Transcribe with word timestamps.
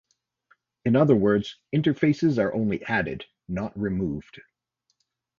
In 0.83 0.95
other 0.95 1.15
words, 1.15 1.57
interfaces 1.71 2.39
are 2.39 2.51
only 2.55 2.83
added, 2.85 3.25
not 3.47 3.79
removed. 3.79 4.41